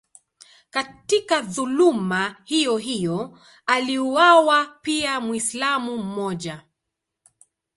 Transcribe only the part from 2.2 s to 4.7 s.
hiyohiyo aliuawa